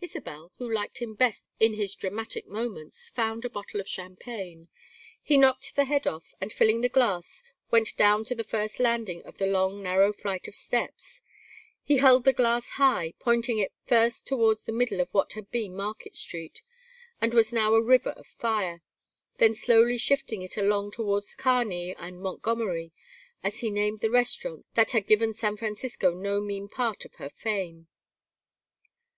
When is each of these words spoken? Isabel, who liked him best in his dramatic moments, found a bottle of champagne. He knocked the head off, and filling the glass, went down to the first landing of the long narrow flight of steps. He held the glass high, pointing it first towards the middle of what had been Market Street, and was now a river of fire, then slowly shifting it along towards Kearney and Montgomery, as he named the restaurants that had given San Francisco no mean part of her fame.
Isabel, 0.00 0.50
who 0.56 0.72
liked 0.72 0.96
him 0.96 1.12
best 1.14 1.44
in 1.60 1.74
his 1.74 1.94
dramatic 1.94 2.46
moments, 2.48 3.10
found 3.10 3.44
a 3.44 3.50
bottle 3.50 3.80
of 3.80 3.86
champagne. 3.86 4.68
He 5.20 5.36
knocked 5.36 5.76
the 5.76 5.84
head 5.84 6.06
off, 6.06 6.34
and 6.40 6.50
filling 6.50 6.80
the 6.80 6.88
glass, 6.88 7.42
went 7.70 7.94
down 7.98 8.24
to 8.24 8.34
the 8.34 8.44
first 8.44 8.80
landing 8.80 9.22
of 9.24 9.36
the 9.36 9.44
long 9.46 9.82
narrow 9.82 10.10
flight 10.14 10.48
of 10.48 10.54
steps. 10.54 11.20
He 11.82 11.98
held 11.98 12.24
the 12.24 12.32
glass 12.32 12.66
high, 12.80 13.12
pointing 13.18 13.58
it 13.58 13.74
first 13.84 14.26
towards 14.26 14.64
the 14.64 14.72
middle 14.72 15.02
of 15.02 15.12
what 15.12 15.34
had 15.34 15.50
been 15.50 15.76
Market 15.76 16.16
Street, 16.16 16.62
and 17.20 17.34
was 17.34 17.52
now 17.52 17.74
a 17.74 17.82
river 17.84 18.14
of 18.16 18.26
fire, 18.26 18.80
then 19.36 19.54
slowly 19.54 19.98
shifting 19.98 20.40
it 20.40 20.56
along 20.56 20.92
towards 20.92 21.34
Kearney 21.34 21.94
and 21.94 22.22
Montgomery, 22.22 22.92
as 23.42 23.58
he 23.60 23.70
named 23.70 24.00
the 24.00 24.08
restaurants 24.10 24.66
that 24.76 24.92
had 24.92 25.06
given 25.06 25.34
San 25.34 25.58
Francisco 25.58 26.14
no 26.14 26.40
mean 26.40 26.70
part 26.70 27.04
of 27.04 27.16
her 27.16 27.28
fame. 27.28 27.88